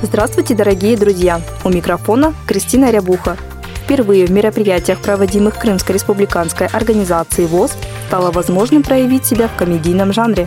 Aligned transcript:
Здравствуйте, 0.00 0.54
дорогие 0.54 0.96
друзья! 0.96 1.40
У 1.64 1.70
микрофона 1.70 2.32
Кристина 2.46 2.92
Рябуха. 2.92 3.36
Впервые 3.82 4.26
в 4.26 4.30
мероприятиях, 4.30 5.00
проводимых 5.00 5.58
Крымской 5.58 5.96
республиканской 5.96 6.68
организацией 6.68 7.48
ВОЗ, 7.48 7.72
стало 8.06 8.30
возможным 8.30 8.84
проявить 8.84 9.26
себя 9.26 9.48
в 9.48 9.56
комедийном 9.56 10.12
жанре. 10.12 10.46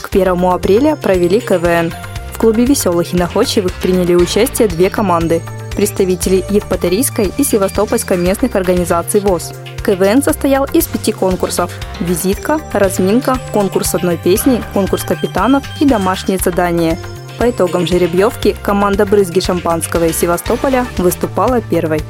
К 0.00 0.08
1 0.08 0.42
апреля 0.46 0.96
провели 0.96 1.38
КВН. 1.40 1.92
В 2.32 2.38
клубе 2.38 2.64
веселых 2.64 3.12
и 3.12 3.16
находчивых 3.18 3.74
приняли 3.74 4.14
участие 4.14 4.68
две 4.68 4.88
команды– 4.88 5.42
представители 5.76 6.42
Евпаторийской 6.48 7.30
и 7.36 7.44
Севастопольской 7.44 8.16
местных 8.16 8.56
организаций 8.56 9.20
ВОЗ. 9.20 9.52
КВН 9.84 10.22
состоял 10.22 10.64
из 10.64 10.86
пяти 10.86 11.12
конкурсов– 11.12 11.70
визитка, 12.00 12.58
разминка, 12.72 13.36
конкурс 13.52 13.94
одной 13.94 14.16
песни, 14.16 14.62
конкурс 14.72 15.04
капитанов 15.04 15.62
и 15.78 15.84
домашние 15.84 16.38
задания– 16.38 16.98
по 17.42 17.50
итогам 17.50 17.88
жеребьевки 17.88 18.54
команда 18.62 19.04
«Брызги 19.04 19.40
шампанского» 19.40 20.04
из 20.04 20.16
Севастополя 20.16 20.86
выступала 20.96 21.60
первой. 21.60 22.00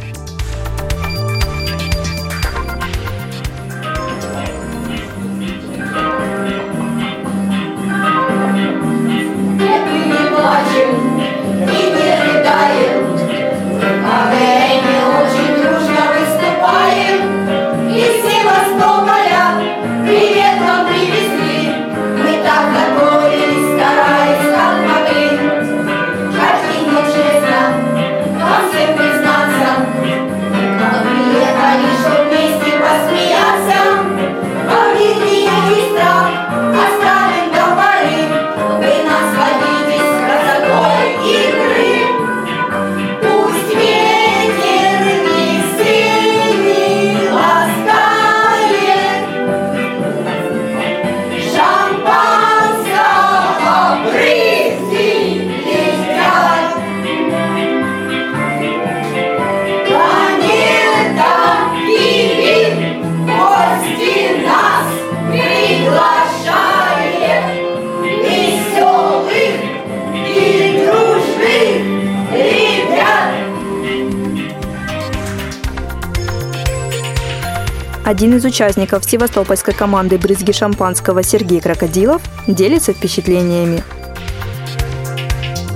Один 78.05 78.37
из 78.37 78.45
участников 78.45 79.05
севастопольской 79.05 79.75
команды 79.75 80.19
«Брызги 80.19 80.51
шампанского» 80.51 81.23
Сергей 81.23 81.61
Крокодилов 81.61 82.21
делится 82.49 82.93
впечатлениями. 82.93 83.85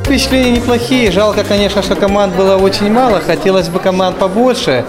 Впечатления 0.04 0.50
неплохие. 0.50 1.12
Жалко, 1.12 1.44
конечно, 1.44 1.82
что 1.82 1.94
команд 1.94 2.34
было 2.34 2.56
очень 2.56 2.92
мало. 2.92 3.20
Хотелось 3.20 3.68
бы 3.68 3.78
команд 3.78 4.16
побольше. 4.16 4.84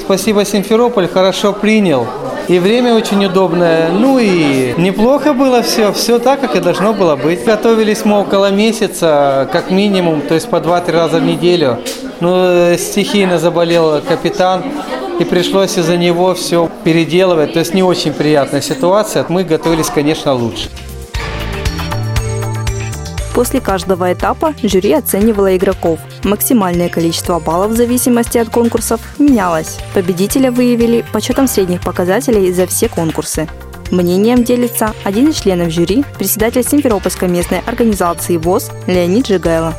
Спасибо, 0.00 0.44
Симферополь 0.44 1.08
хорошо 1.08 1.54
принял. 1.54 2.06
И 2.48 2.58
время 2.58 2.94
очень 2.94 3.24
удобное. 3.24 3.88
Ну 3.88 4.18
и 4.18 4.74
неплохо 4.76 5.32
было 5.32 5.62
все. 5.62 5.94
Все 5.94 6.18
так, 6.18 6.42
как 6.42 6.56
и 6.56 6.60
должно 6.60 6.92
было 6.92 7.16
быть. 7.16 7.42
Готовились 7.44 8.04
мы 8.04 8.20
около 8.20 8.50
месяца, 8.50 9.48
как 9.50 9.70
минимум, 9.70 10.20
то 10.20 10.34
есть 10.34 10.50
по 10.50 10.56
2-3 10.56 10.90
раза 10.92 11.20
в 11.20 11.22
неделю. 11.22 11.78
Ну, 12.20 12.76
стихийно 12.76 13.38
заболел 13.38 14.02
капитан 14.02 14.62
и 15.22 15.24
пришлось 15.24 15.78
из-за 15.78 15.96
него 15.96 16.34
все 16.34 16.68
переделывать. 16.84 17.52
То 17.52 17.60
есть 17.60 17.74
не 17.74 17.82
очень 17.82 18.12
приятная 18.12 18.60
ситуация. 18.60 19.24
Мы 19.28 19.44
готовились, 19.44 19.88
конечно, 19.88 20.34
лучше. 20.34 20.68
После 23.34 23.60
каждого 23.60 24.12
этапа 24.12 24.54
жюри 24.62 24.92
оценивало 24.92 25.56
игроков. 25.56 25.98
Максимальное 26.22 26.90
количество 26.90 27.38
баллов 27.38 27.70
в 27.70 27.76
зависимости 27.76 28.36
от 28.36 28.50
конкурсов 28.50 29.00
менялось. 29.18 29.78
Победителя 29.94 30.50
выявили 30.50 31.04
почетом 31.12 31.48
средних 31.48 31.80
показателей 31.80 32.52
за 32.52 32.66
все 32.66 32.88
конкурсы. 32.88 33.48
Мнением 33.90 34.44
делится 34.44 34.92
один 35.04 35.30
из 35.30 35.40
членов 35.40 35.70
жюри, 35.70 36.04
председатель 36.18 36.64
Симферопольской 36.64 37.28
местной 37.28 37.60
организации 37.66 38.36
ВОЗ 38.36 38.70
Леонид 38.86 39.26
Жигайло. 39.26 39.74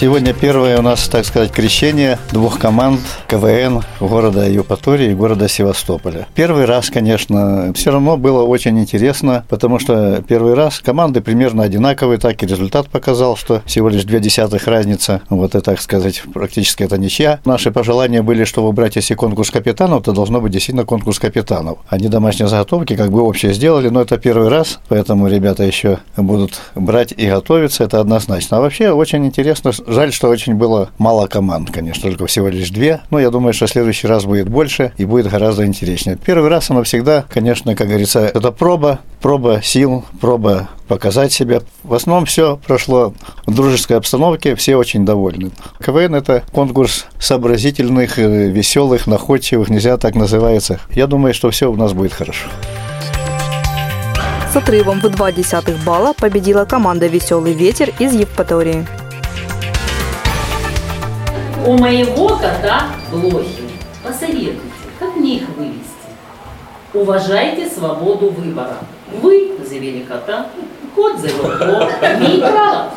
Сегодня 0.00 0.32
первое 0.32 0.78
у 0.78 0.82
нас, 0.82 1.08
так 1.08 1.24
сказать, 1.24 1.50
крещение 1.50 2.20
двух 2.30 2.60
команд 2.60 3.00
КВН 3.26 3.82
города 3.98 4.48
Евпатории 4.48 5.10
и 5.10 5.14
города 5.14 5.48
Севастополя. 5.48 6.28
Первый 6.36 6.66
раз, 6.66 6.88
конечно, 6.88 7.72
все 7.74 7.90
равно 7.90 8.16
было 8.16 8.44
очень 8.44 8.78
интересно, 8.78 9.44
потому 9.48 9.80
что 9.80 10.22
первый 10.22 10.54
раз 10.54 10.78
команды 10.78 11.20
примерно 11.20 11.64
одинаковые, 11.64 12.20
так 12.20 12.40
и 12.40 12.46
результат 12.46 12.88
показал, 12.88 13.36
что 13.36 13.60
всего 13.66 13.88
лишь 13.88 14.04
две 14.04 14.20
десятых 14.20 14.68
разница. 14.68 15.22
Вот 15.30 15.56
это, 15.56 15.62
так 15.62 15.80
сказать, 15.80 16.22
практически 16.32 16.84
это 16.84 16.96
ничья. 16.96 17.40
Наши 17.44 17.72
пожелания 17.72 18.22
были, 18.22 18.44
что 18.44 18.64
выбрать, 18.64 18.94
если 18.94 19.14
конкурс 19.14 19.50
капитанов, 19.50 20.04
то 20.04 20.12
должно 20.12 20.40
быть 20.40 20.52
действительно 20.52 20.84
конкурс 20.86 21.18
капитанов. 21.18 21.78
Они 21.88 22.06
домашние 22.06 22.48
заготовки 22.48 22.94
как 22.94 23.10
бы 23.10 23.20
общие 23.20 23.52
сделали, 23.52 23.88
но 23.88 24.02
это 24.02 24.16
первый 24.16 24.48
раз, 24.48 24.78
поэтому 24.88 25.26
ребята 25.26 25.64
еще 25.64 25.98
будут 26.16 26.60
брать 26.76 27.12
и 27.16 27.26
готовиться, 27.26 27.82
это 27.82 27.98
однозначно. 27.98 28.58
А 28.58 28.60
вообще 28.60 28.90
очень 28.90 29.26
интересно, 29.26 29.72
Жаль, 29.88 30.12
что 30.12 30.28
очень 30.28 30.54
было 30.54 30.90
мало 30.98 31.26
команд, 31.28 31.70
конечно, 31.70 32.10
только 32.10 32.26
всего 32.26 32.48
лишь 32.48 32.68
две. 32.68 33.00
Но 33.10 33.18
я 33.18 33.30
думаю, 33.30 33.54
что 33.54 33.66
в 33.66 33.70
следующий 33.70 34.06
раз 34.06 34.26
будет 34.26 34.50
больше 34.50 34.92
и 34.98 35.06
будет 35.06 35.28
гораздо 35.28 35.64
интереснее. 35.64 36.18
Первый 36.22 36.50
раз 36.50 36.70
оно 36.70 36.82
всегда, 36.82 37.24
конечно, 37.30 37.74
как 37.74 37.88
говорится, 37.88 38.20
это 38.20 38.52
проба, 38.52 39.00
проба 39.22 39.62
сил, 39.62 40.04
проба 40.20 40.68
показать 40.88 41.32
себя. 41.32 41.62
В 41.84 41.94
основном 41.94 42.26
все 42.26 42.58
прошло 42.66 43.14
в 43.46 43.54
дружеской 43.54 43.96
обстановке, 43.96 44.56
все 44.56 44.76
очень 44.76 45.06
довольны. 45.06 45.52
КВН– 45.82 46.14
это 46.16 46.42
конкурс 46.52 47.06
сообразительных, 47.18 48.18
э, 48.18 48.50
веселых, 48.50 49.06
находчивых, 49.06 49.70
нельзя 49.70 49.96
так 49.96 50.14
называется. 50.14 50.80
Я 50.90 51.06
думаю, 51.06 51.32
что 51.32 51.50
все 51.50 51.72
у 51.72 51.76
нас 51.76 51.94
будет 51.94 52.12
хорошо. 52.12 52.46
С 54.52 54.56
отрывом 54.56 55.00
в 55.00 55.08
2 55.08 55.32
десятых 55.32 55.82
балла 55.82 56.12
победила 56.12 56.66
команда 56.66 57.06
«Веселый 57.06 57.54
ветер» 57.54 57.90
из 57.98 58.12
Евпатории. 58.12 58.86
У 61.66 61.76
моего 61.76 62.28
кота 62.28 62.86
блохи. 63.10 63.64
Посоветуйте, 64.02 64.60
как 64.98 65.16
мне 65.16 65.36
их 65.36 65.48
вывести? 65.56 65.82
Уважайте 66.94 67.68
свободу 67.68 68.30
выбора. 68.30 68.78
Вы 69.20 69.52
завели 69.68 70.02
кота, 70.04 70.46
кот 70.94 71.18
завел 71.18 71.42
блох. 71.58 71.90
Право. 71.98 72.90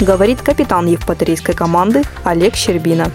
Говорит 0.00 0.40
капитан 0.40 0.86
евпаторийской 0.86 1.54
команды 1.54 2.02
Олег 2.24 2.54
Щербина. 2.54 3.10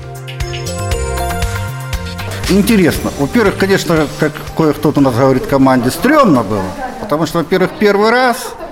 Интересно. 2.50 3.12
Во-первых, 3.20 3.58
конечно, 3.58 4.08
как 4.20 4.34
кое-кто 4.56 4.94
у 4.96 5.00
нас 5.02 5.16
говорит 5.16 5.48
команде, 5.48 5.90
стрёмно 5.92 6.44
было. 6.44 6.64
Потому 7.02 7.26
что, 7.26 7.40
во-первых, 7.40 7.72
первый 7.80 8.12
раз– 8.12 8.54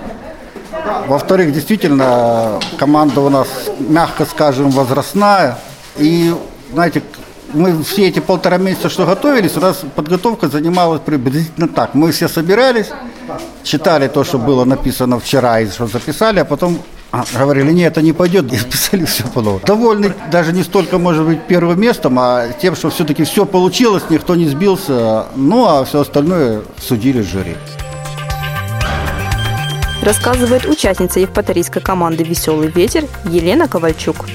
во-вторых, 1.06 1.52
действительно, 1.52 2.60
команда 2.78 3.20
у 3.20 3.28
нас, 3.28 3.48
мягко 3.78 4.24
скажем, 4.24 4.70
возрастная. 4.70 5.58
И, 5.96 6.34
знаете, 6.72 7.02
мы 7.52 7.82
все 7.82 8.08
эти 8.08 8.20
полтора 8.20 8.58
месяца, 8.58 8.88
что 8.88 9.06
готовились, 9.06 9.56
у 9.56 9.60
нас 9.60 9.82
подготовка 9.94 10.48
занималась 10.48 11.00
приблизительно 11.00 11.68
так. 11.68 11.94
Мы 11.94 12.12
все 12.12 12.28
собирались, 12.28 12.88
читали 13.62 14.08
то, 14.08 14.24
что 14.24 14.38
было 14.38 14.64
написано 14.64 15.18
вчера 15.18 15.60
и 15.60 15.68
что 15.68 15.86
записали, 15.86 16.40
а 16.40 16.44
потом 16.44 16.78
а, 17.12 17.24
говорили, 17.32 17.72
нет, 17.72 17.92
это 17.92 18.02
не 18.02 18.12
пойдет, 18.12 18.52
и 18.52 18.58
писали 18.58 19.04
все 19.04 19.24
по 19.24 19.40
новому. 19.40 19.60
Довольны 19.64 20.12
даже 20.30 20.52
не 20.52 20.62
столько, 20.62 20.98
может 20.98 21.24
быть, 21.24 21.42
первым 21.46 21.80
местом, 21.80 22.18
а 22.18 22.48
тем, 22.60 22.76
что 22.76 22.90
все-таки 22.90 23.24
все 23.24 23.44
получилось, 23.46 24.04
никто 24.10 24.34
не 24.34 24.48
сбился, 24.48 25.26
ну 25.36 25.66
а 25.66 25.84
все 25.84 26.00
остальное 26.00 26.62
судили 26.78 27.22
жюри. 27.22 27.56
Рассказывает 30.06 30.66
участница 30.66 31.18
евпаторийской 31.18 31.82
команды 31.82 32.22
«Веселый 32.22 32.68
ветер» 32.68 33.06
Елена 33.24 33.66
Ковальчук. 33.66 34.26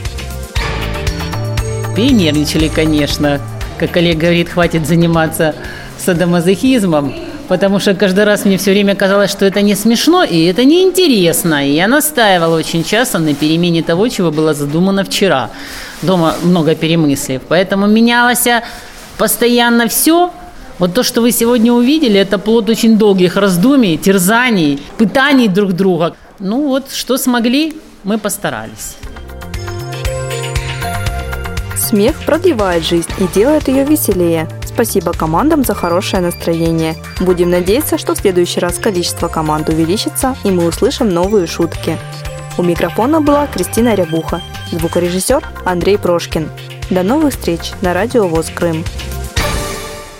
Перенервничали, 1.95 2.67
конечно. 2.67 3.39
Как 3.79 3.95
Олег 3.95 4.17
говорит, 4.17 4.49
хватит 4.49 4.85
заниматься 4.85 5.55
садомазохизмом, 5.97 7.15
потому 7.47 7.79
что 7.79 7.93
каждый 7.93 8.25
раз 8.25 8.43
мне 8.43 8.57
все 8.57 8.71
время 8.71 8.95
казалось, 8.95 9.31
что 9.31 9.45
это 9.45 9.61
не 9.61 9.75
смешно 9.75 10.25
и 10.25 10.43
это 10.43 10.65
не 10.65 10.83
интересно. 10.83 11.65
И 11.65 11.71
я 11.71 11.87
настаивала 11.87 12.57
очень 12.57 12.83
часто 12.83 13.19
на 13.19 13.33
перемене 13.33 13.81
того, 13.81 14.09
чего 14.09 14.29
было 14.29 14.53
задумано 14.53 15.05
вчера. 15.05 15.51
Дома 16.01 16.35
много 16.43 16.75
перемыслив. 16.75 17.43
Поэтому 17.47 17.87
менялось 17.87 18.45
постоянно 19.17 19.87
все. 19.87 20.33
Вот 20.81 20.95
то, 20.95 21.03
что 21.03 21.21
вы 21.21 21.31
сегодня 21.31 21.71
увидели, 21.71 22.19
это 22.19 22.39
плод 22.39 22.67
очень 22.67 22.97
долгих 22.97 23.35
раздумий, 23.35 23.97
терзаний, 23.97 24.81
пытаний 24.97 25.47
друг 25.47 25.73
друга. 25.73 26.15
Ну 26.39 26.69
вот, 26.69 26.91
что 26.91 27.17
смогли, 27.17 27.79
мы 28.03 28.17
постарались. 28.17 28.95
Смех 31.77 32.15
продлевает 32.25 32.83
жизнь 32.83 33.11
и 33.19 33.27
делает 33.27 33.67
ее 33.67 33.85
веселее. 33.85 34.49
Спасибо 34.65 35.13
командам 35.13 35.63
за 35.63 35.75
хорошее 35.75 36.23
настроение. 36.23 36.95
Будем 37.19 37.51
надеяться, 37.51 37.99
что 37.99 38.15
в 38.15 38.17
следующий 38.17 38.59
раз 38.59 38.79
количество 38.79 39.27
команд 39.27 39.69
увеличится 39.69 40.35
и 40.43 40.49
мы 40.49 40.65
услышим 40.65 41.09
новые 41.09 41.45
шутки. 41.45 41.95
У 42.57 42.63
микрофона 42.63 43.21
была 43.21 43.45
Кристина 43.45 43.93
Рябуха, 43.93 44.41
звукорежиссер 44.71 45.47
Андрей 45.63 45.99
Прошкин. 45.99 46.49
До 46.89 47.03
новых 47.03 47.35
встреч 47.35 47.73
на 47.81 47.93
радио 47.93 48.27
ВОЗ 48.27 48.49
Крым. 48.55 48.83